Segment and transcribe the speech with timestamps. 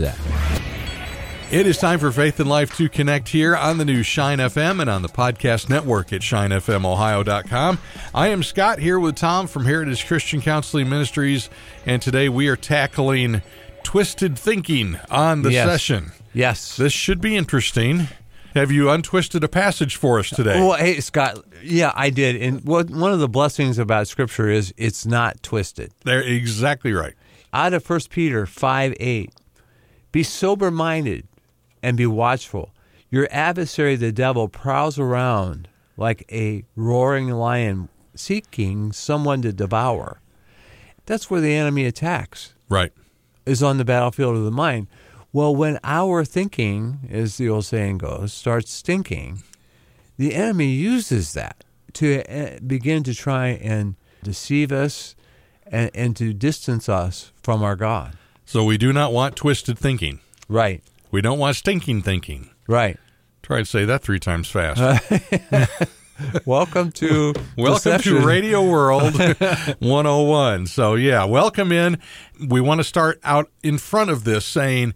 [0.00, 0.18] that.
[1.50, 4.80] It is time for Faith and Life to connect here on the new Shine FM
[4.80, 7.78] and on the podcast network at shinefmohio.com.
[8.12, 11.48] I am Scott here with Tom from Heritage Christian Counseling Ministries,
[11.84, 13.42] and today we are tackling
[13.84, 15.68] twisted thinking on the Yes.
[15.68, 16.10] session.
[16.34, 16.76] Yes.
[16.76, 18.08] This should be interesting.
[18.54, 20.58] Have you untwisted a passage for us today?
[20.58, 21.38] Well, hey, Scott.
[21.62, 22.36] Yeah, I did.
[22.42, 25.92] And what, one of the blessings about Scripture is it's not twisted.
[26.04, 27.14] They're exactly right.
[27.52, 29.30] Out of 1 Peter 5 8,
[30.16, 31.28] be sober minded
[31.82, 32.70] and be watchful.
[33.10, 40.22] Your adversary, the devil, prowls around like a roaring lion seeking someone to devour.
[41.04, 42.94] That's where the enemy attacks, Right.
[43.44, 44.86] is on the battlefield of the mind.
[45.34, 49.42] Well, when our thinking, as the old saying goes, starts stinking,
[50.16, 55.14] the enemy uses that to uh, begin to try and deceive us
[55.66, 58.16] and, and to distance us from our God.
[58.48, 60.20] So we do not want twisted thinking.
[60.48, 60.80] Right,
[61.10, 62.50] We don't want stinking thinking.
[62.68, 62.96] right.
[63.42, 64.80] Try to say that three times fast.
[66.46, 68.20] Welcome to Welcome to.
[68.26, 69.14] Radio World
[69.78, 70.66] 101.
[70.66, 71.98] So, yeah, welcome in.
[72.44, 74.94] We want to start out in front of this saying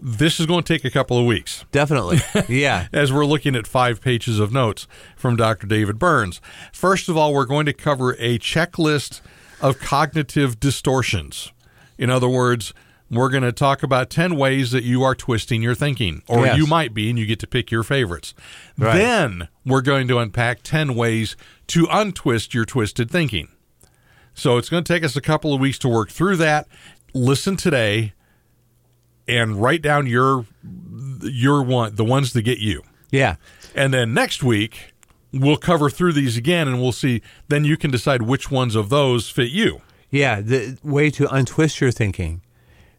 [0.00, 2.18] this is going to take a couple of weeks Definitely,
[2.50, 2.88] yeah.
[2.92, 5.66] as we're looking at five pages of notes from Dr.
[5.66, 6.40] David Burns.
[6.74, 9.22] First of all, we're going to cover a checklist
[9.62, 11.50] of cognitive distortions.
[11.96, 12.74] In other words,
[13.10, 16.56] we're going to talk about 10 ways that you are twisting your thinking, or Yes.
[16.58, 18.34] you might be, and you get to pick your favorites.
[18.76, 18.96] Right.
[18.96, 21.36] Then we're going to unpack 10 ways
[21.68, 23.48] to untwist your twisted thinking.
[24.34, 26.66] So it's going to take us a couple of weeks to work through that.
[27.14, 28.12] Listen today
[29.28, 30.46] and write down your
[31.22, 32.82] your one the ones that get you.
[33.10, 33.36] Yeah,
[33.74, 34.92] And then next week
[35.32, 38.88] we'll cover through these again and we'll see then you can decide which ones of
[38.88, 39.80] those fit you.
[40.10, 40.40] yeah.
[40.40, 42.42] The way to untwist your thinking,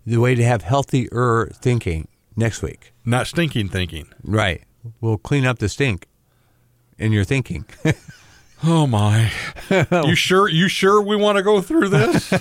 [0.08, 2.08] the way to have healthier thinking
[2.38, 2.94] next week.
[3.04, 4.08] Not stinking thinking.
[4.24, 4.64] Right.
[5.02, 6.08] We'll clean up the stink
[6.98, 7.66] in your thinking.
[8.64, 9.32] Oh my.
[9.70, 12.34] you sure you sure we want to go through this?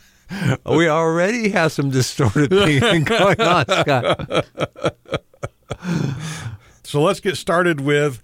[0.66, 4.46] we already have some distorted thinking going on, Scott.
[6.82, 8.22] so let's get started with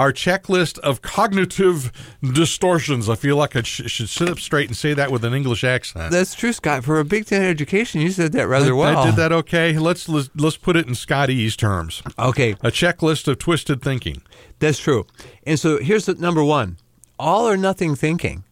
[0.00, 3.06] our checklist of cognitive distortions.
[3.10, 5.62] I feel like I sh- should sit up straight and say that with an English
[5.62, 6.10] accent.
[6.10, 6.84] That's true, Scott.
[6.84, 8.98] For a Big Ten education, you said that rather I- well.
[8.98, 9.76] I did that okay.
[9.78, 12.02] Let's let's, let's put it in Scotty's terms.
[12.18, 14.22] Okay, A checklist of twisted thinking.
[14.58, 15.06] That's true.
[15.46, 16.78] And so here's the number one
[17.18, 18.44] all or nothing thinking.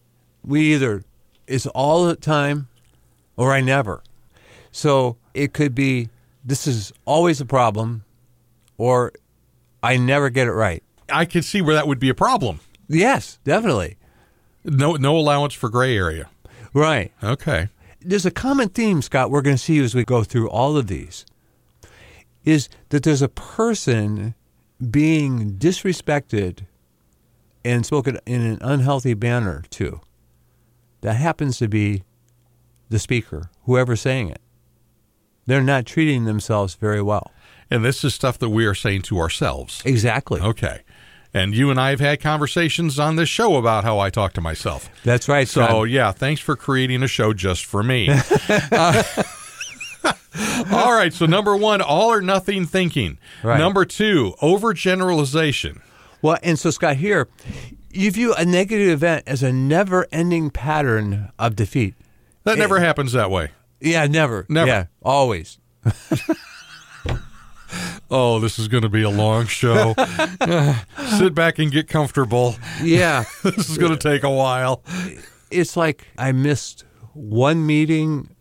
[0.43, 1.03] We either,
[1.47, 2.67] it's all the time
[3.35, 4.03] or I never.
[4.71, 6.09] So it could be,
[6.45, 8.03] this is always a problem
[8.77, 9.13] or
[9.81, 10.83] I never get it right.
[11.11, 12.59] I can see where that would be a problem.
[12.87, 13.97] Yes, definitely.
[14.63, 16.29] No no allowance for gray area.
[16.73, 17.11] Right.
[17.23, 17.69] Okay.
[18.01, 20.87] There's a common theme, Scott, we're going to see as we go through all of
[20.87, 21.25] these
[22.45, 24.33] is that there's a person
[24.89, 26.65] being disrespected
[27.65, 29.99] and spoken in an unhealthy manner to.
[31.01, 32.03] That happens to be
[32.89, 34.41] the speaker, whoever's saying it.
[35.45, 37.31] They're not treating themselves very well.
[37.71, 39.81] And this is stuff that we are saying to ourselves.
[39.85, 40.41] Exactly.
[40.41, 40.81] Okay.
[41.33, 44.41] And you and I have had conversations on this show about how I talk to
[44.41, 44.89] myself.
[45.03, 45.47] That's right.
[45.47, 48.09] So, yeah, thanks for creating a show just for me.
[48.09, 49.03] Uh,
[50.71, 51.13] all right.
[51.13, 53.17] So, number one, all or nothing thinking.
[53.43, 53.57] Right.
[53.59, 55.81] Number two, overgeneralization.
[56.21, 57.29] Well, and so Scott, here,
[57.91, 61.95] you view a negative event as a never-ending pattern of defeat.
[62.43, 63.51] That never happens that way.
[63.79, 64.45] Yeah, never.
[64.49, 64.67] Never.
[64.67, 65.59] Yeah, always.
[68.11, 69.93] Oh, this is going to be a long show.
[71.17, 72.55] Sit back and get comfortable.
[72.81, 73.25] Yeah.
[73.43, 74.83] This is going to take a while.
[75.51, 78.35] it's like I missed one meeting.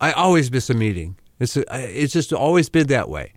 [0.00, 1.16] I always miss a meeting.
[1.40, 3.32] It's a, it's just always been that way.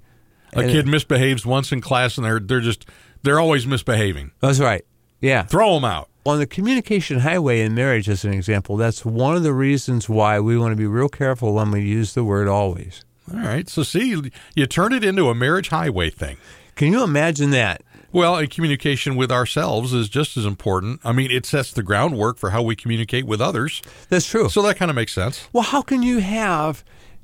[0.53, 2.87] A kid misbehaves once in class and they're they're just
[3.21, 4.31] they're always misbehaving.
[4.39, 4.83] That's right.
[5.21, 5.43] Yeah.
[5.43, 6.09] Throw them out.
[6.25, 10.39] On the communication highway in marriage, as an example, that's one of the reasons why
[10.39, 13.05] we want to be real careful when we use the word always.
[13.33, 13.68] All right.
[13.68, 16.38] So, see, you, turn it into a marriage highway thing.
[16.75, 17.81] Can you imagine that?
[18.12, 21.01] Well, communication with ourselves is just as important.
[21.03, 23.81] I mean, it sets the groundwork for how we communicate with others.
[24.09, 24.50] That's true.
[24.50, 25.47] So that kind of makes sense.
[25.51, 26.83] Well, how can you have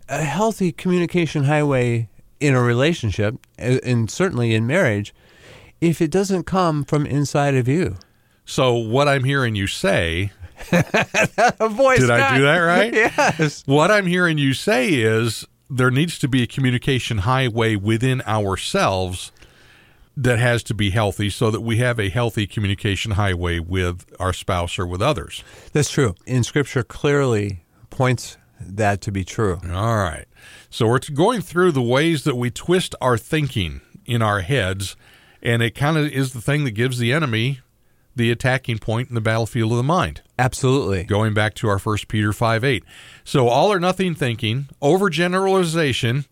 [0.10, 2.10] a healthy communication highway
[2.40, 5.14] in a relationship, and certainly in marriage,
[5.80, 7.96] if it doesn't come from inside of you?
[8.46, 10.32] So, what I'm hearing you say.
[10.70, 10.86] Did.
[12.12, 12.94] I do that right?
[13.40, 13.64] yes.
[13.66, 15.46] What I'm hearing you say is
[15.78, 19.32] there needs to be a communication highway within ourselves
[20.16, 24.32] that has to be healthy so that we have a healthy communication highway with our
[24.32, 25.44] spouse or with others.
[25.72, 26.14] That's true.
[26.28, 29.60] In Scripture, clearly points that to be true.
[29.72, 30.26] All right.
[30.70, 34.96] So we're going through the ways that we twist our thinking in our heads,
[35.42, 37.62] and it kind of is the thing that gives the enemy
[38.16, 40.22] the attacking point in the battlefield of the mind.
[40.38, 41.04] Absolutely.
[41.04, 42.84] Going back to our first Peter 5 8.
[43.24, 46.26] So all or nothing thinking, overgeneralization,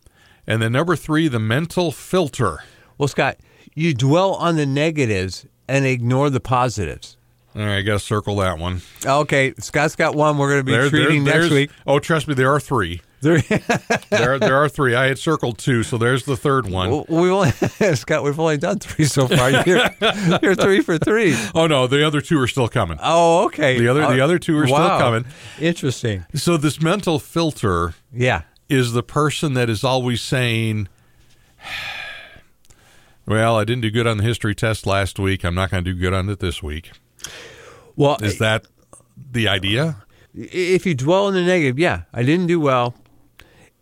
[0.47, 2.59] and then number three, the mental filter.
[2.97, 3.37] Well, Scott,
[3.73, 7.17] you dwell on the negatives and ignore the positives.
[7.55, 8.81] All right, I got to circle that one.
[9.05, 11.71] Okay, Scott's got one we're going to be There- treating there- next week.
[11.85, 13.01] Oh, trust me, there are three.
[13.21, 13.39] There,
[14.09, 14.95] There, there are three.
[14.95, 17.06] I had circled two, so there's the third one.
[17.07, 17.51] we only,
[17.95, 19.51] Scott, we've only done three so far.
[19.65, 19.89] You're,
[20.41, 21.35] you're three for three.
[21.53, 22.97] Oh no, the other two are still coming.
[23.01, 23.77] Oh, okay.
[23.79, 25.25] The other- the Uh, other two are still coming.
[25.59, 26.25] Interesting.
[26.33, 28.41] So this mental filter Yeah.
[28.69, 30.88] is the person that is always saying,
[33.25, 35.44] "Well, I didn't do good on the history test last week.
[35.44, 36.91] I'm not going to do good on it this week."
[37.95, 38.65] Well, Is that
[39.31, 39.97] the idea?
[40.33, 42.95] if you dwell in the negative, yeah, I didn't do well.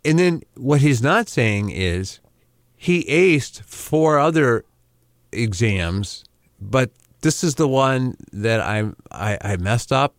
[0.06, 2.20] And then what he's not saying is
[2.76, 4.64] he aced four other
[5.32, 6.24] exams,
[6.62, 6.92] but
[7.22, 10.16] this is the one that I'm I, I messed up,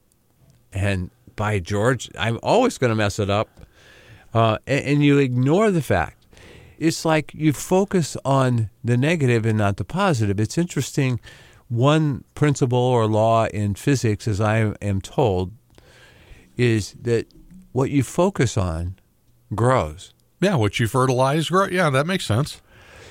[0.72, 3.48] and by George, I'm always going to mess it up.
[4.34, 6.26] Uh, and, and you ignore the fact.
[6.78, 10.38] It's like you focus on the negative and not the positive.
[10.38, 11.20] It's interesting.
[11.68, 15.52] One principle or law in physics, as I am told,
[16.56, 17.26] is that
[17.72, 18.96] what you focus on
[19.55, 20.12] grows.
[20.41, 21.67] Yeah, what you fertilize, grow.
[21.67, 22.62] Yeah, that makes sense.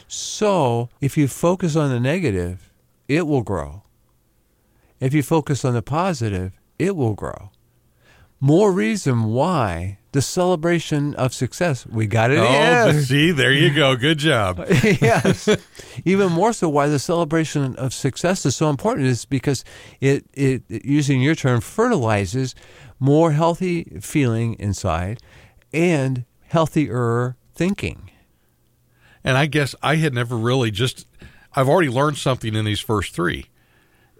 [0.08, 2.72] So if you focus on the negative,
[3.08, 3.84] it will grow.
[5.00, 7.52] If you focus on the positive, it will grow.
[8.42, 11.86] More reason why the celebration of success.
[11.86, 12.40] We got it.
[12.40, 13.96] Oh, see, there you go.
[13.96, 14.66] Good job.
[14.70, 15.48] yes.
[16.06, 19.64] Even more so, why the celebration of success is so important is because
[20.02, 22.56] it, it, using your term, fertilizes
[23.00, 25.20] more healthy feeling inside
[25.74, 28.12] and healthier thinking.
[29.24, 31.08] And I guess I had never really just
[31.56, 33.46] I've already learned something in these first three.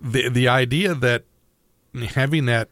[0.02, 1.26] The the idea that
[2.16, 2.70] having that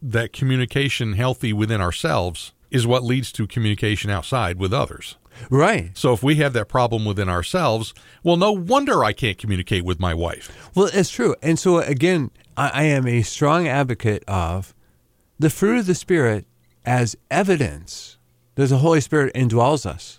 [0.00, 5.16] that communication healthy within ourselves is what leads to communication outside with others.
[5.50, 5.96] Right.
[5.96, 10.00] So if we have that problem within ourselves, well, no wonder I can't communicate with
[10.00, 10.70] my wife.
[10.74, 11.36] Well, it's true.
[11.42, 14.74] And so, again, I, I am a strong advocate of
[15.38, 16.46] the fruit of the Spirit
[16.84, 18.17] as evidence
[18.58, 20.18] that the Holy Spirit indwells us,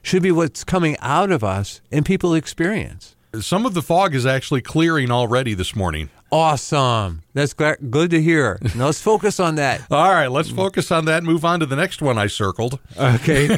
[0.00, 3.16] should be what's coming out of us and people experience.
[3.40, 6.08] Some of the fog is actually clearing already this morning.
[6.30, 7.22] Awesome.
[7.34, 8.60] That's good to hear.
[8.76, 9.82] Now let's focus on that.
[9.90, 12.78] All right, let's focus on that and move on to the next one I circled.
[12.96, 13.48] Okay.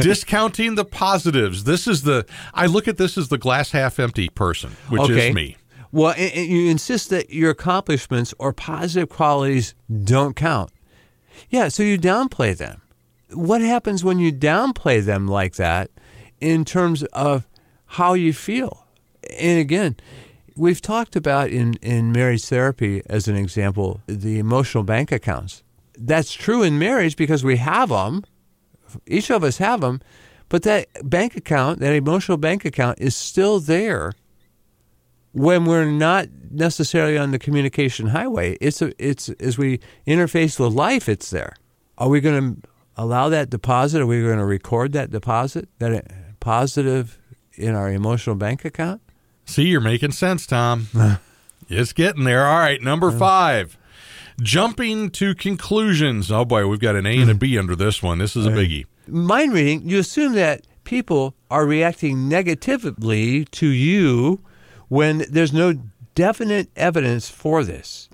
[0.00, 1.64] Discounting the positives.
[1.64, 5.28] This is the I look at this as the glass half empty person, which Okay.
[5.30, 5.56] is me.
[5.90, 10.70] Well, and, and you insist that your accomplishments or positive qualities don't count.
[11.50, 12.80] Yeah, so you downplay them.
[13.32, 15.90] What happens when you downplay them like that
[16.40, 17.46] in terms of
[17.86, 18.86] how you feel?
[19.38, 19.96] And again,
[20.56, 25.62] we've talked about in, in marriage therapy, as an example, the emotional bank accounts.
[25.96, 28.24] That's true in marriage because we have them.
[29.06, 30.00] Each of us have them.
[30.48, 34.12] But that bank account, that emotional bank account, is still there
[35.32, 38.56] when we're not necessarily on the communication highway.
[38.60, 41.54] It's a, it's as we interface with life, it's there.
[41.98, 42.68] Are we going to
[42.98, 44.02] allow that deposit?
[44.02, 47.18] Are we going to record that deposit, that positive
[47.54, 49.00] in our emotional bank account?
[49.46, 50.88] See, you're making sense, Tom.
[51.68, 52.44] it's getting there.
[52.44, 53.78] All right, number five.
[54.42, 56.30] Jumping to conclusions.
[56.30, 57.38] Oh boy, we've got an A and a mm.
[57.38, 58.18] B under this one.
[58.18, 58.84] This is a biggie.
[59.08, 64.40] Mind reading, you assume that people are reacting negatively to you
[64.88, 65.74] when there's no
[66.14, 68.08] definite evidence for this.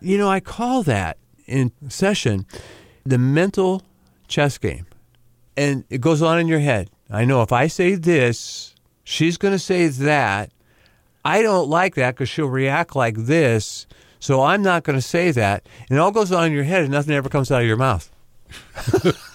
[0.00, 2.46] You know, I call that in session
[3.04, 3.82] the mental
[4.28, 4.86] chess game.
[5.56, 6.90] And it goes on in your head.
[7.10, 10.52] I know if I say this, she's going to say that.
[11.24, 13.86] I don't like that because she'll react like this.
[14.20, 15.66] So I'm not going to say that.
[15.88, 17.76] And it all goes on in your head and nothing ever comes out of your
[17.76, 18.10] mouth.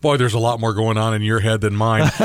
[0.00, 2.10] Boy, there's a lot more going on in your head than mine.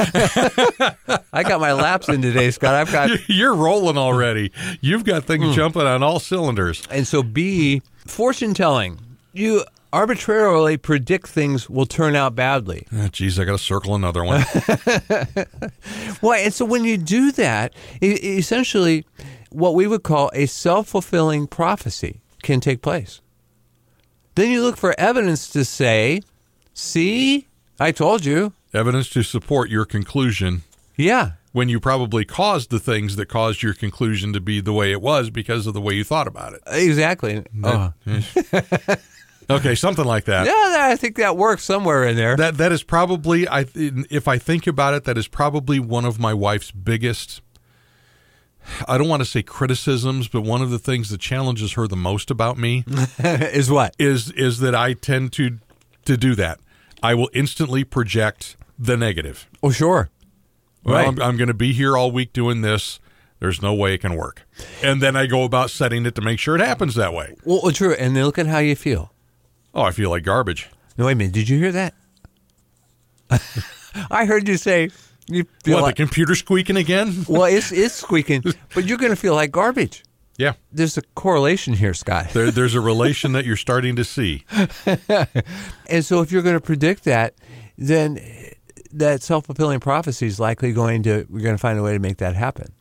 [1.33, 2.73] I got my laps in today, Scott.
[2.73, 3.09] I've got.
[3.29, 4.53] You're rolling already.
[4.79, 5.51] You've got things hmm.
[5.51, 6.83] jumping on all cylinders.
[6.89, 8.99] And so, B, fortune telling.
[9.33, 12.85] You arbitrarily predict things will turn out badly.
[12.93, 14.43] Oh, geez, I got to circle another one.
[16.21, 19.05] Well, and so when you do that, e- essentially,
[19.51, 23.21] what we would call a self fulfilling prophecy can take place.
[24.35, 26.21] Then you look for evidence to say,
[26.73, 27.47] see,
[27.79, 28.53] I told you.
[28.73, 30.63] Evidence to support your conclusion
[30.97, 31.33] Yeah.
[31.53, 35.01] when you probably caused the things that caused your conclusion to be the way it
[35.01, 36.61] was because of the way you thought about it.
[36.67, 37.43] Exactly.
[37.63, 37.93] Oh.
[39.49, 40.45] Okay, something like that.
[40.47, 42.35] Yeah, I think that works somewhere in there.
[42.35, 46.19] That that is probably I if I think about it that is probably one of
[46.19, 47.41] my wife's biggest
[48.87, 51.95] I don't want to say criticisms, but one of the things that challenges her the
[51.95, 52.83] most about me
[53.19, 53.95] is what?
[53.99, 55.59] is is that I tend to
[56.05, 56.59] to do that.
[57.03, 59.47] I will instantly project the negative.
[59.61, 60.09] Oh, sure.
[60.83, 61.07] Well, Right.
[61.07, 62.99] I'm, I'm going to be here all week doing this.
[63.39, 64.43] There's no way it can work.
[64.83, 67.35] And then I go about setting it to make sure it happens that way.
[67.43, 67.93] Well, well, true.
[67.93, 69.11] And then look at how you feel.
[69.75, 70.69] Oh, I feel like garbage.
[70.97, 71.33] No, wait a minute.
[71.33, 71.93] Did you hear that?
[74.09, 74.89] I heard you say
[75.27, 75.95] you feel what, like.
[75.97, 77.25] the computer squeaking again?
[77.27, 80.03] well, it's it's squeaking, but you're going to feel like garbage.
[80.37, 80.53] Yeah.
[80.71, 82.29] There's a correlation here, Scott.
[82.31, 84.45] There, there's a relation that you're starting to see.
[85.87, 87.35] And so, if you're going to predict that,
[87.77, 88.19] then
[88.91, 91.99] that self fulfilling prophecy is likely going to we're going to find a way to
[91.99, 92.71] make that happen.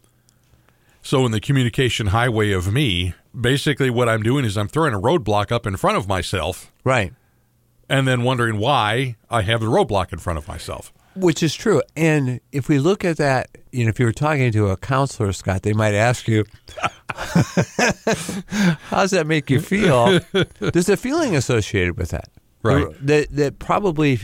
[1.07, 4.99] So, in the communication highway of me, basically what I'm doing is I'm throwing a
[4.99, 7.13] roadblock up in front of myself Right.
[7.91, 10.95] and then wondering why I have the roadblock in front of myself.
[11.15, 11.83] Which is true.
[11.95, 15.33] And if we look at that, you know, if you were talking to a counselor,
[15.35, 16.47] Scott, they might ask you,
[16.79, 16.89] how
[19.03, 20.21] does that make you feel?
[20.59, 22.29] There's a feeling associated with that.
[22.63, 22.87] Right.
[23.07, 24.21] That, that probably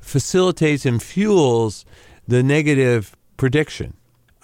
[0.00, 1.84] facilitates and fuels
[2.26, 3.92] the negative prediction.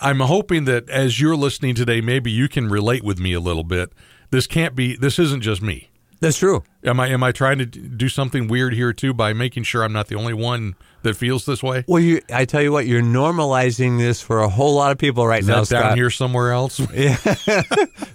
[0.03, 3.65] I'm hoping that as you're listening today, maybe you can relate with me a little
[3.65, 3.93] bit.
[4.31, 5.91] This can't be, this isn't just me.
[6.23, 6.63] That's true.
[6.85, 9.93] Am I am I trying to do something weird here too by making sure I'm
[9.93, 11.85] not the only one that feels this way?
[11.89, 15.27] Well, you, I tell you what, you're normalizing this for a whole lot of people
[15.27, 15.97] right Is now, that down Scott.
[15.97, 16.79] here somewhere else?
[16.95, 17.17] yeah,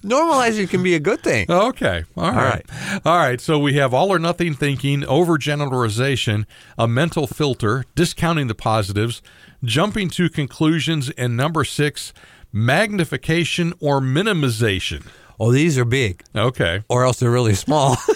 [0.04, 1.52] Normalizing can be a good thing.
[1.52, 2.06] Okay.
[2.16, 2.66] All right.
[3.04, 3.42] All right.
[3.42, 6.46] So we have all or nothing thinking, overgeneralization,
[6.78, 9.22] a mental filter, discounting the positives,
[9.64, 12.14] jumping to conclusions, and number six,
[12.52, 15.06] magnification or minimization.
[15.40, 16.84] Oh, these are big, Okay.
[16.90, 17.98] or else they're really small.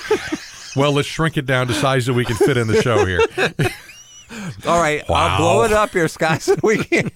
[0.74, 3.20] Well, let's shrink it down to size that we can fit in the show here.
[4.66, 5.28] All right, Wow.
[5.28, 6.42] I'll blow it up here, Scott.
[6.42, 7.12] So we can.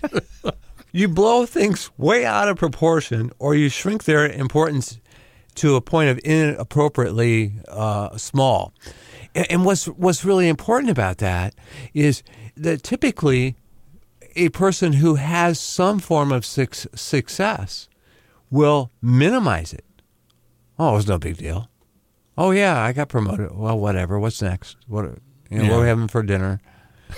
[0.91, 4.99] you blow things way out of proportion, or you shrink their importance
[5.55, 8.73] to a point of inappropriately uh, small.
[9.33, 11.55] And, and what's what's really important about that
[11.93, 12.21] is
[12.57, 13.55] that typically
[14.35, 17.87] a person who has some form of suc success
[18.49, 19.85] will minimize it.
[20.77, 21.69] Oh, it was no big deal.
[22.37, 23.55] Oh yeah, I got promoted.
[23.55, 24.19] Well, whatever.
[24.19, 24.77] What's next?
[24.87, 25.05] What
[25.49, 26.59] you know, what are we having for dinner?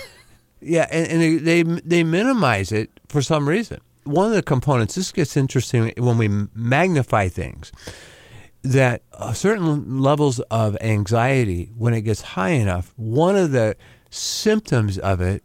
[0.60, 3.78] Yeah, and, and they, they they minimize it for some reason.
[4.02, 4.96] One of the components.
[4.96, 7.70] This gets interesting when we magnify things.
[8.64, 13.76] That uh, certain levels of anxiety, when it gets high enough, one of the
[14.10, 15.44] symptoms of it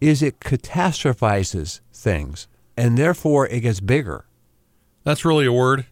[0.00, 4.24] is it catastrophizes things, and therefore it gets bigger.
[5.04, 5.86] That's really a word.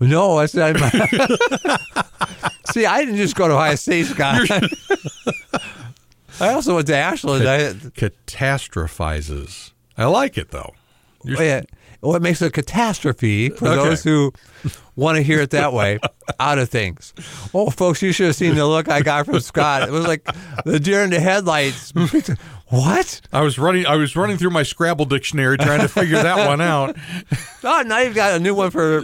[0.00, 0.78] No, that's not.
[0.78, 0.90] My...
[2.72, 4.48] See, I didn't just go to Ohio State, Scott.
[6.40, 7.48] I also went to Ashland.
[7.48, 9.72] I, Catastrophizes.
[9.96, 10.74] I like it though.
[11.22, 11.62] You're- oh, yeah,
[12.00, 13.76] what makes a catastrophe for Okay.
[13.76, 14.32] those who
[14.96, 15.98] want to hear it that way
[16.40, 17.14] out of things.
[17.54, 19.88] Oh, folks, you should have seen the look I got from Scott.
[19.88, 20.26] It was like
[20.64, 21.92] the deer in the headlights.
[22.68, 23.20] What?
[23.32, 23.86] I was running.
[23.86, 26.96] I was running through my Scrabble dictionary trying to figure that one out.
[27.62, 29.02] Oh, now you've got a new one for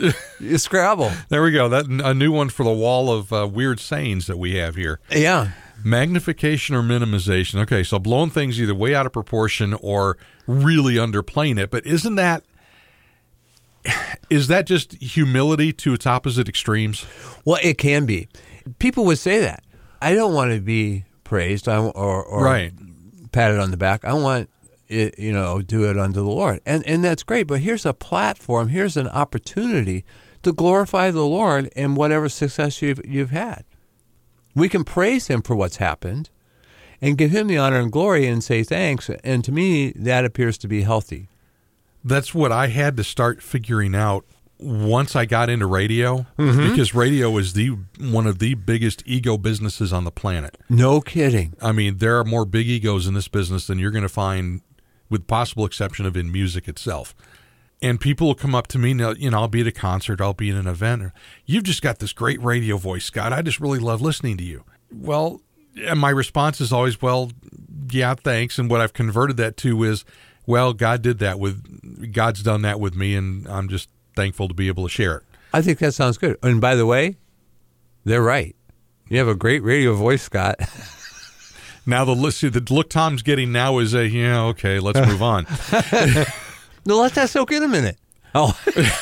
[0.57, 1.13] Scrabble.
[1.29, 1.69] There we go.
[1.69, 5.01] That a new one for the wall of uh, weird sayings that we have here.
[5.11, 5.53] Yeah.
[5.85, 7.61] Magnification or minimization.
[7.61, 11.71] Okay, so blowing things either way out of proportion or really underplaying it.
[11.71, 12.43] But isn't that
[14.29, 17.07] is that just humility to its opposite extremes?
[17.45, 18.29] Well, it can be.
[18.79, 19.65] People would say that.
[20.03, 22.73] I don't want to be praised I, or, or Right.
[23.33, 24.05] Patted on the back.
[24.05, 24.49] I want
[24.89, 26.61] it, you know, do it unto the Lord.
[26.67, 30.05] And and that's great, but here's a platform, here's an opportunity
[30.43, 33.65] to glorify the Lord in whatever success you've you've had.
[34.55, 36.31] We can praise him for what's happened
[37.01, 39.09] and give him the honor and glory and say thanks.
[39.25, 41.29] And to me, that appears to be healthy.
[42.05, 44.25] That's what I had to start figuring out
[44.61, 46.71] once I got into radio mm-hmm.
[46.71, 50.59] because radio is the one of the biggest ego businesses on the planet.
[50.69, 51.55] No kidding.
[51.63, 54.61] I mean, there are more big egos in this business than you're going to find,
[55.09, 57.15] with possible exception of in music itself.
[57.83, 60.21] And people will come up to me, now, you know, I'll be at a concert,
[60.21, 61.03] I'll be at an event.
[61.03, 61.15] Or,
[61.47, 63.33] You've just got this great radio voice, Scott.
[63.33, 64.65] I just really love listening to you.
[64.93, 65.41] Well,
[65.87, 67.31] and my response is always, well,
[67.91, 68.59] yeah, thanks.
[68.59, 70.05] And what I've converted that to is,
[70.45, 73.89] well, God did that with, God's done that with me, and I'm just
[74.21, 75.23] thankful to be able to share it.
[75.55, 76.37] I think that sounds good.
[76.43, 77.17] And by the way,
[78.05, 78.55] they're right.
[79.09, 80.57] You have a great radio voice, Scott.
[81.87, 85.45] Now the look, the look Tom's getting now is a yeah, okay, let's move on.
[86.87, 87.97] no, let that soak in a minute.
[88.35, 88.53] Oh,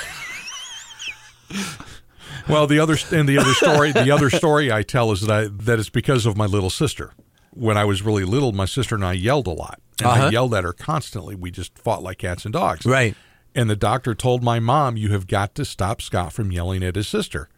[2.48, 5.48] Well, the other and the other story, the other story I tell is that I,
[5.64, 7.12] that it's because of my little sister.
[7.50, 10.26] When I was really little, my sister and I yelled a lot, and Uh-huh.
[10.26, 11.34] I yelled at her constantly.
[11.34, 12.86] We just fought like cats and dogs.
[12.86, 13.14] right.
[13.54, 16.96] And the doctor told my mom, "You have got to stop Scott from yelling at
[16.96, 17.48] his sister.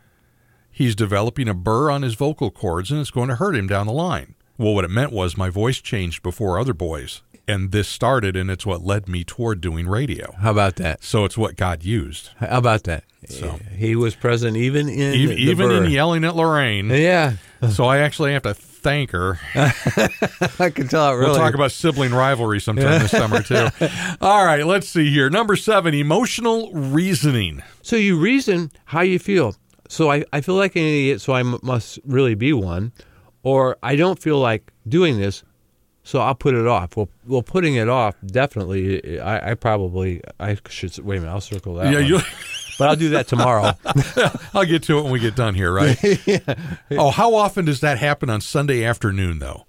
[0.70, 3.87] He's developing a burr on his vocal cords, and it's going to hurt him down
[3.87, 7.88] the line." Well, what it meant was my voice changed before other boys, and this
[7.88, 10.35] started, and it's what led me toward doing radio.
[10.38, 11.02] How about that?
[11.02, 13.04] So it's what God used, How about that?
[13.28, 16.88] So- he was present even in even, even in yelling at Lorraine.
[16.90, 17.35] Yeah,
[17.70, 19.38] so I actually have to thank her.
[19.54, 21.30] I can tell it really.
[21.30, 23.68] We'll talk about sibling rivalry sometime this summer too.
[24.20, 25.30] All right, let's see here.
[25.30, 27.62] Number seven, emotional reasoning.
[27.82, 29.54] So you reason how you feel.
[29.88, 32.92] So I, I feel like an idiot, so I m- must really be one.
[33.42, 35.42] Or I don't feel like doing this,
[36.02, 36.96] so I'll put it off.
[36.96, 39.18] Well, well putting it off, definitely.
[39.18, 42.20] I, I probably, I should, wait a minute, I'll circle that yeah, you.
[42.80, 43.75] But I'll do that tomorrow.
[44.54, 45.99] I'll get to it when we get done here, right?
[46.92, 49.66] Oh, how often does that happen on Sunday afternoon, though?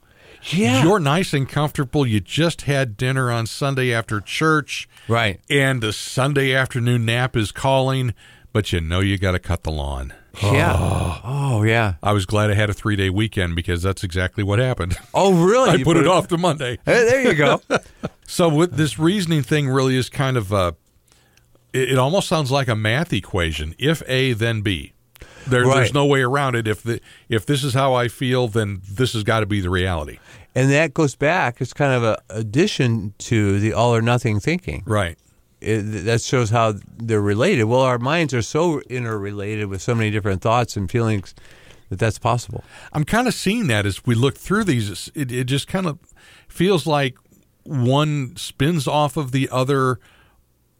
[0.49, 0.81] yeah.
[0.81, 2.07] You're nice and comfortable.
[2.07, 5.41] You just had dinner on Sunday after church, right.
[5.49, 8.13] and the Sunday afternoon nap is calling,
[8.53, 10.13] but you know you got to cut the lawn.
[10.41, 10.73] Yeah.
[10.77, 11.21] Oh.
[11.23, 11.95] oh, yeah.
[12.01, 14.95] I was glad I had a three day weekend because that's exactly what happened.
[15.13, 15.69] Oh, really?
[15.71, 16.79] I You put it off to Monday.
[16.85, 17.61] Hey, there you go.
[18.25, 20.75] So with this reasoning thing really is kind of a
[21.73, 23.75] it, it almost sounds like a math equation.
[23.77, 24.93] If A then B.
[25.47, 25.75] There, Right.
[25.77, 26.67] There's no way around it.
[26.67, 29.69] If the if this is how I feel, then this has got to be the
[29.69, 30.19] reality.
[30.55, 34.83] and that goes back, it's kind of a addition to the all or nothing thinking.
[34.85, 35.17] Right.
[35.61, 37.65] it, that shows how they're related.
[37.65, 41.33] Well, our minds are so interrelated with so many different thoughts and feelings
[41.89, 42.63] that that's possible.
[42.93, 45.09] I'm kind of seeing that as we look through these.
[45.15, 45.99] It, it just kind of
[46.47, 47.15] feels like
[47.63, 49.99] one spins off of the other,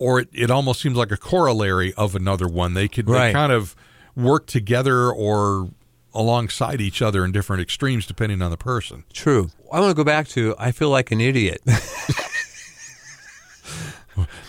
[0.02, 2.74] or it, it almost seems like a corollary of another one.
[2.74, 3.76] They could they kind of
[4.16, 5.70] work together or
[6.12, 9.04] alongside each other in different extremes depending on the person.
[9.14, 9.52] True.
[9.72, 11.62] I want to go back to I feel like an idiot.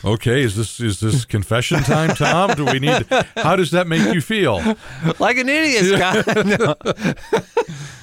[0.05, 2.55] Okay, is this is this confession time, Tom?
[2.57, 3.07] Do we need?
[3.37, 4.57] How does that make you feel?
[5.21, 5.85] like an idiot,
[6.25, 6.47] Scott.
[6.47, 6.75] No.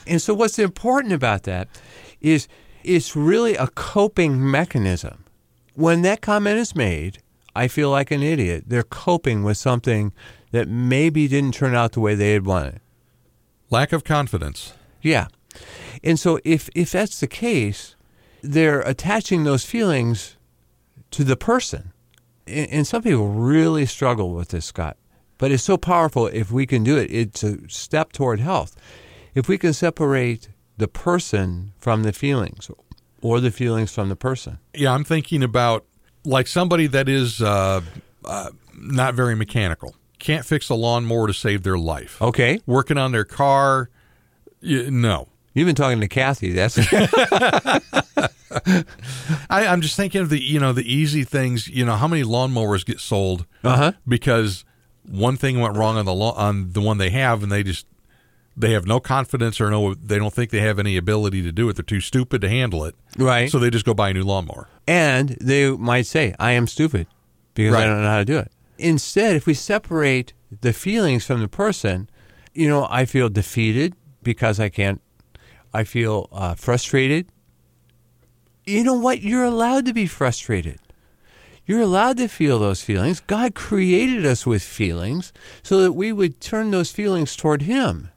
[0.08, 1.68] and so, what's important about that
[2.22, 2.48] is
[2.86, 5.26] it's really a coping mechanism.
[5.74, 7.20] When that comment is made,
[7.60, 8.64] I feel like an idiot.
[8.68, 10.14] They're coping with something
[10.52, 12.80] that maybe didn't turn out the way they had wanted.
[13.70, 14.74] Lack of confidence.
[15.02, 15.28] Yeah.
[16.02, 17.98] And so if if that's the case,
[18.42, 20.38] they're attaching those feelings
[21.12, 21.92] to the person.
[22.48, 24.96] And, and some people really struggle with this, Scott.
[25.38, 27.12] But it's so powerful if we can do it.
[27.12, 28.76] It's a step toward health.
[29.36, 32.72] If we can separate the person from the feelings
[33.22, 34.60] or the feelings from the person.
[34.74, 35.86] Yeah, I'm thinking about
[36.26, 37.82] like somebody that is uh,
[38.26, 42.60] uh, not very mechanical, can't fix a lawnmower to save their life, Okay.
[42.66, 43.90] working on their car.
[44.62, 46.52] y no, You've been talking to Kathy.
[46.54, 46.78] That's
[49.50, 51.68] I, I'm just thinking of the you know the easy things.
[51.68, 53.94] You know how many lawnmowers get sold uh-huh.
[54.08, 54.64] because
[55.08, 57.86] one thing went wrong on the on the one they have, and they just
[58.58, 61.70] they have no confidence or no they don't think they have any ability to do
[61.70, 61.76] it.
[61.76, 63.50] They're too stupid to handle it, Right.
[63.50, 64.68] so they just go buy a new lawnmower.
[64.90, 67.06] And they might say, I am stupid
[67.54, 68.52] because I don't know how to do it.
[68.80, 72.10] Instead, if we separate the feelings from the person,
[72.56, 75.00] you know, I feel defeated because I can't,
[75.76, 77.28] I feel uh, frustrated.
[78.66, 79.22] You know what?
[79.22, 80.80] You're allowed to be frustrated.
[81.68, 83.20] You're allowed to feel those feelings.
[83.20, 88.10] God created us with feelings so that we would turn those feelings toward Him.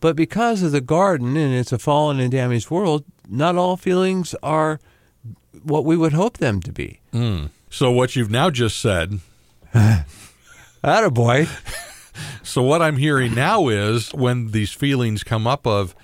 [0.00, 4.34] But because of the garden and it's a fallen and damaged world, not all feelings
[4.42, 4.80] are
[5.62, 7.00] what we would hope them to be.
[7.12, 7.46] Hmm.
[7.70, 9.20] So what you've now just said
[10.84, 11.48] Attaboy.
[12.42, 15.94] So what I'm hearing now is when these feelings come up of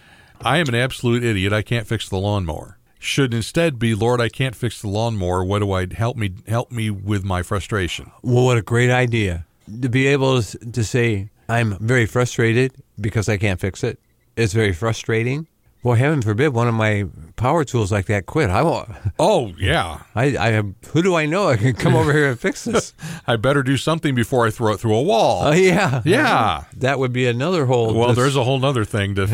[0.43, 2.79] I am an absolute idiot, I can't fix the lawnmower.
[2.99, 5.45] should instead be, Lord, I can't fix the lawnmower.
[5.45, 8.11] What do I help me help me with my frustration?
[8.23, 9.47] Well, what a great idea
[9.81, 13.99] to be able to say, I'm very frustrated because I can't fix it.
[14.37, 15.47] It's very frustrating.
[15.85, 18.51] Well, heaven forbid one of my power tools like that quit.
[18.51, 18.89] I won't.
[19.19, 22.65] Oh yeah, I, I who do I know I can come over here and fix
[22.65, 22.95] this?
[23.27, 25.43] I better do something before I throw it through a wall.
[25.45, 26.65] Oh yeah, Yeah.
[26.77, 27.95] That would be another whole.
[27.95, 29.27] Well, dis- there's a whole nother thing to.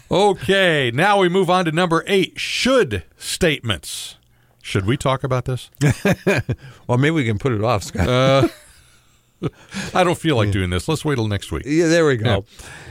[0.10, 4.16] okay, now we move on to number eight: should statements.
[4.62, 5.70] Should we talk about this?
[6.88, 8.08] Well, maybe we can put it off, Scott.
[8.08, 8.48] Uh,
[9.94, 10.88] I don't feel like doing this.
[10.88, 11.64] Let's wait till next week.
[11.66, 12.44] Yeah, there we go.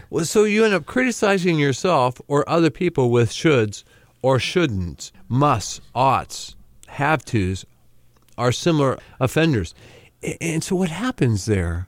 [0.09, 3.83] Well, so you end up criticizing yourself or other people with shoulds
[4.21, 6.55] or shouldn'ts, musts, oughts,
[6.87, 7.65] have tos
[8.37, 9.73] are similar offenders.
[10.41, 11.87] And so what happens there?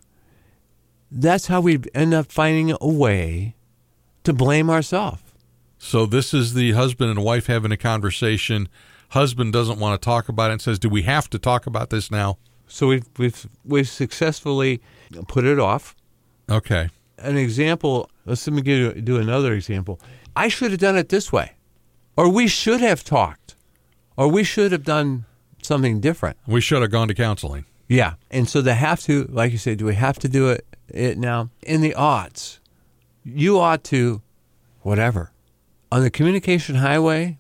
[1.12, 3.56] That's how we end up finding a way
[4.24, 5.22] to blame ourselves.
[5.78, 8.68] So this is the husband and wife having a conversation.
[9.10, 11.92] Husband doesn't want to talk about it and says, "Do we have to talk about
[11.92, 12.38] this now?"
[12.68, 14.82] So we've, we've, we've successfully
[15.28, 15.96] put it off.
[16.50, 16.90] Okay.
[17.18, 20.00] An example, let's let me give you, do another example.
[20.36, 21.54] I should have done it this way,
[22.16, 23.56] or we should have talked,
[24.16, 25.26] or we should have done
[25.64, 26.38] something different.
[26.46, 27.66] We should have gone to counseling.
[27.88, 28.14] Yeah.
[28.30, 31.18] And so they have to, like you say, do we have to do it, it
[31.18, 31.50] now?
[31.64, 32.60] In the odds,
[33.24, 34.22] you ought to,
[34.82, 35.32] whatever.
[35.92, 37.40] On the communication highway,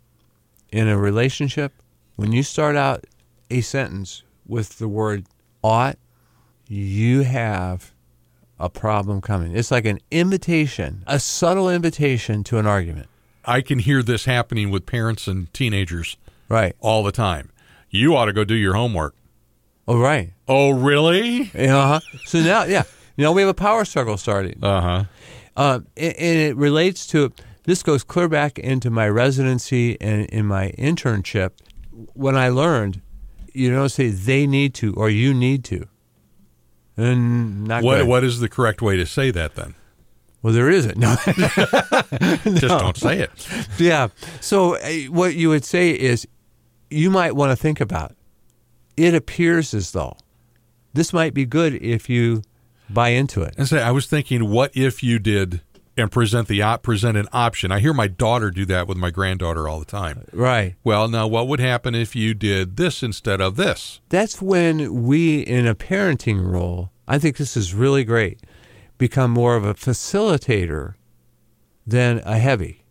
[0.71, 1.73] in a relationship,
[2.15, 3.05] when you start out
[3.49, 5.25] a sentence with the word
[5.63, 5.97] ought,
[6.67, 7.93] you have
[8.59, 9.55] a problem coming.
[9.55, 13.07] It's like an invitation, a subtle invitation to an argument.
[13.45, 16.17] I can hear this happening with parents and teenagers
[16.49, 16.75] Right.
[16.79, 17.49] all the time.
[17.89, 19.15] You ought to go do your homework.
[19.87, 20.33] Oh, right.
[20.47, 21.49] Oh, really?
[21.57, 21.99] Uh-huh.
[22.25, 22.83] So now, yeah,
[23.17, 24.59] now we have a power struggle starting.
[24.61, 25.03] Uh huh.
[25.55, 27.31] Uh, and, and it relates to
[27.63, 31.51] this goes clear back into my residency and in my internship
[32.13, 33.01] when I learned
[33.57, 35.87] you don't say they need to or you need to.
[36.95, 38.07] And not What good.
[38.07, 39.75] What is the correct way to say that then?
[40.41, 40.97] Well, there isn't.
[40.97, 41.15] No.
[41.25, 43.31] Just don't say it.
[43.77, 44.09] yeah.
[44.39, 46.27] So uh, what you would say is
[46.89, 48.15] you might want to think about
[48.95, 50.17] it appears as though
[50.93, 52.41] this might be good if you
[52.89, 53.53] buy into it.
[53.57, 55.61] And say, I was thinking, what if you did
[55.97, 57.71] and present the op- present an option?
[57.71, 60.25] I hear my daughter do that with my granddaughter all the time.
[60.31, 60.75] Right.
[60.83, 63.99] Well, now what would happen if you did this instead of this?
[64.09, 68.39] that's when we in a parenting role i think this is really great
[68.97, 70.95] become more of a facilitator
[71.85, 72.83] than a heavy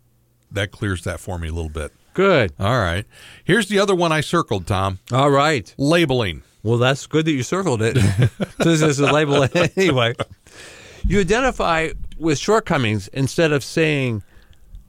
[0.51, 1.91] That clears that for me a little bit.
[2.13, 3.05] good All right.
[3.43, 4.99] Here's the other one I circled, Tom.
[5.11, 6.43] all right Labeling.
[6.63, 10.13] well that's good that you circled it so this is a label anyway
[11.05, 14.23] you identify with shortcomings instead of saying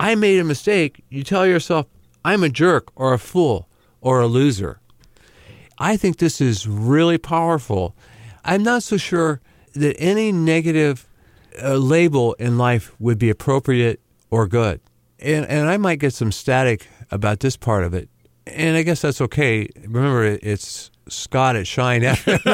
[0.00, 1.86] i made a mistake you tell yourself
[2.24, 3.68] i'm a jerk or a fool
[4.00, 4.80] or a loser
[5.80, 7.94] I think this is really powerful.
[8.44, 9.40] I'm not so sure
[9.74, 11.06] that any negative
[11.62, 14.80] uh, label in life would be appropriate or good.
[15.20, 18.08] And, and I might get some static about this part of it.
[18.44, 19.68] And I guess that's okay.
[19.86, 22.02] Remember, it- it's Scott at Shine.
[22.14, 22.46] Scott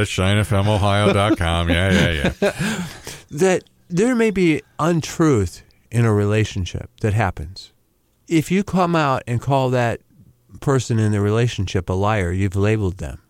[0.00, 1.70] at shinefmohio.com.
[1.70, 2.50] Yeah, yeah, yeah.
[3.30, 7.72] that there may be untruth in a relationship that happens.
[8.28, 10.00] If you come out and call that
[10.60, 13.20] person in the relationship a liar, you've labeled them.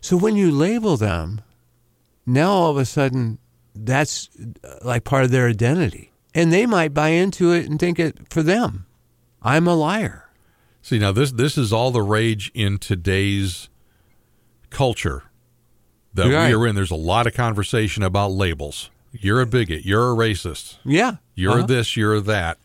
[0.00, 1.40] So when you label them,
[2.26, 3.38] now all of a sudden
[3.74, 4.28] that's
[4.62, 6.12] uh, like part of their identity.
[6.34, 8.86] And they might buy into it and think it for them.
[9.42, 10.23] I'm a liar.
[10.84, 13.70] See, now this this is all the rage in today's
[14.68, 15.22] culture
[16.12, 16.48] that Right.
[16.48, 16.74] we are in.
[16.74, 18.90] There's a lot of conversation about labels.
[19.10, 19.86] You're a bigot.
[19.86, 20.76] You're a racist.
[20.84, 21.16] Yeah.
[21.34, 21.66] You're Uh-huh.
[21.66, 21.96] this.
[21.96, 22.58] You're that.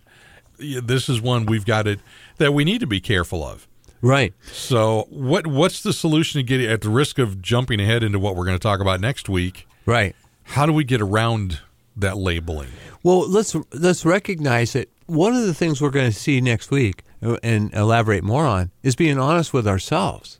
[0.59, 2.01] This is one we've got it
[2.39, 3.69] that we need to be careful of.
[4.01, 4.33] Right.
[4.51, 8.35] So, what what's the solution to get at the risk of jumping ahead into what
[8.35, 9.65] we're going to talk about next week?
[9.85, 10.13] Right.
[10.43, 11.59] How do we get around
[11.95, 12.71] that labeling?
[13.01, 17.03] Well, let's let's recognize that one of the things we're going to see next week
[17.21, 20.39] and elaborate more on is being honest with ourselves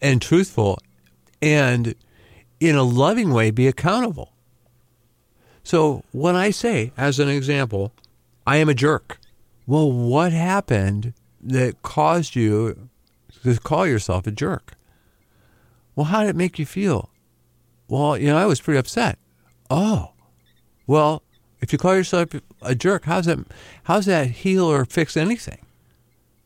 [0.00, 0.78] and truthful
[1.42, 1.94] and
[2.60, 4.32] in a loving way be accountable.
[5.62, 7.92] So, when I say as an example,
[8.46, 9.18] I am a jerk.
[9.66, 12.88] Well, what happened that caused you
[13.42, 14.74] to call yourself a jerk?
[15.94, 17.10] Well, how did it make you feel?
[17.88, 19.18] Well, you know, I was pretty upset.
[19.68, 20.12] Oh.
[20.86, 21.22] Well,
[21.60, 22.30] if you call yourself
[22.62, 23.38] a jerk, how's that
[23.84, 25.58] how's that heal or fix anything?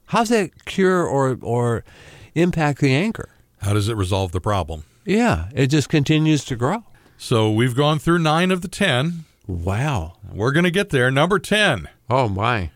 [0.07, 1.85] How's that cure or or
[2.35, 3.31] impact the anchor?
[3.61, 4.85] How does it resolve the problem?
[5.05, 6.85] Yeah, it just continues to grow.
[7.17, 9.25] So, we've gone through nine of the 10.
[9.47, 10.15] Wow.
[10.33, 11.11] We're going to get there.
[11.11, 11.89] Number 10.
[12.11, 12.71] Oh, my.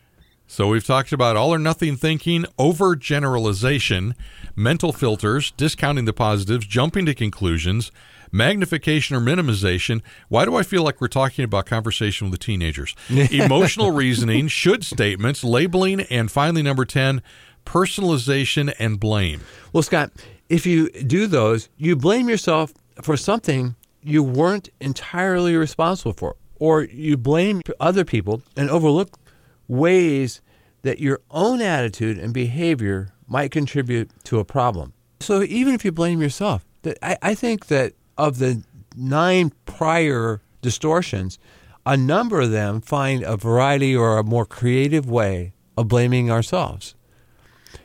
[0.49, 4.13] So we've talked about all or nothing thinking, overgeneralization,
[4.55, 7.91] mental filters, discounting the positives, jumping to conclusions,
[8.31, 10.01] magnification or minimization.
[10.29, 12.95] Why do I feel like we're talking about conversation with the teenagers?
[13.09, 17.21] Emotional reasoning, should statements, labeling, and finally, number 10,
[17.65, 19.41] personalization and blame.
[19.73, 20.11] Well, Scott,
[20.49, 26.83] if you do those, you blame yourself for something you weren't entirely responsible for, or
[26.83, 29.19] you blame other people and overlook
[29.67, 30.41] ways
[30.83, 34.93] that your own attitude and behavior might contribute to a problem.
[35.19, 36.65] So even if you blame yourself,
[37.01, 38.63] I, I think that of the
[38.95, 41.39] nine prior distortions,
[41.85, 46.95] a number of them find a variety or a more creative way of blaming ourselves.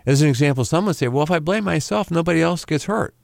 [0.07, 3.14] As an example, someone say, Well, if I blame myself, nobody else gets hurt.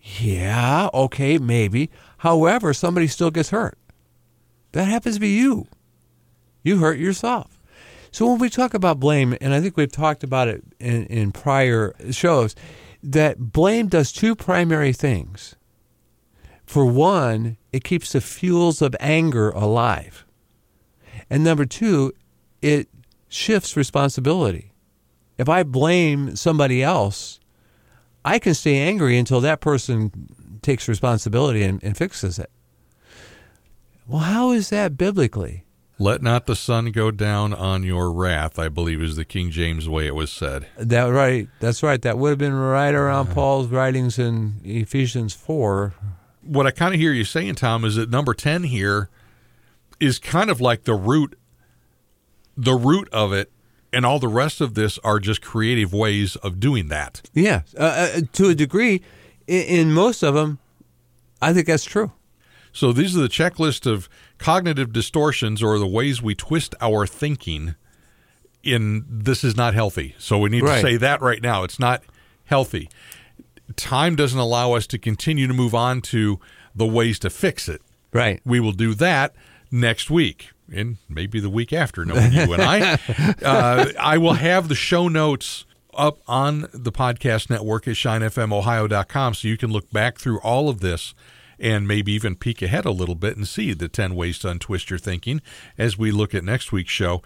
[0.00, 1.90] Yeah, okay, maybe.
[2.18, 3.76] However, somebody still gets hurt.
[4.72, 5.66] That happens to be you.
[6.62, 7.58] You hurt yourself.
[8.12, 11.32] So when we talk about blame, and I think we've talked about it in, in
[11.32, 12.54] prior shows,
[13.06, 15.54] that blame does two primary things.
[16.66, 20.24] For one, it keeps the fuels of anger alive.
[21.30, 22.12] And number two,
[22.60, 22.88] it
[23.28, 24.72] shifts responsibility.
[25.38, 27.38] If I blame somebody else,
[28.24, 32.50] I can stay angry until that person takes responsibility and, and fixes it.
[34.08, 35.65] Well, how is that biblically?
[35.98, 39.88] Let not the sun go down on your wrath, I believe is the King James
[39.88, 40.66] way it was said.
[40.76, 41.48] That right.
[41.60, 42.00] That's right.
[42.02, 45.94] That would have been right around Paul's writings in Ephesians 4.
[46.42, 49.08] What I kind of hear you saying, Tom, is that number 10 here
[49.98, 51.38] is kind of like the root
[52.58, 53.50] the root of it
[53.92, 57.22] and all the rest of this are just creative ways of doing that.
[57.32, 59.02] Yeah, uh, uh, to a degree,
[59.46, 60.58] in, in most of them,
[61.40, 62.12] I think that's true.
[62.72, 67.74] So these are the checklist of cognitive distortions or the ways we twist our thinking.
[68.62, 70.16] In this is not healthy.
[70.18, 70.76] So we need Right.
[70.76, 71.62] to say that right now.
[71.62, 72.02] It's not
[72.46, 72.88] healthy.
[73.76, 76.40] Time doesn't allow us to continue to move on to
[76.74, 77.80] the ways to fix it.
[78.12, 78.40] Right.
[78.44, 79.34] We will do that
[79.70, 82.98] next week and maybe the week after, knowing you and I.
[83.42, 85.64] Uh, I will have the show notes
[85.96, 90.80] up on the podcast network at shinefmohio.com so you can look back through all of
[90.80, 91.14] this
[91.58, 94.90] and maybe even peek ahead a little bit and see the 10 ways to untwist
[94.90, 95.40] your thinking
[95.78, 97.22] as we look at next week's show.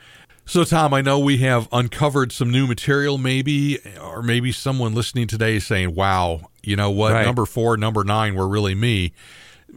[0.47, 5.29] So, Tom, I know we have uncovered some new material, maybe, or maybe someone listening
[5.29, 7.13] today is saying, wow, you know what?
[7.13, 7.25] Right.
[7.25, 9.13] Number four, number nine were really me.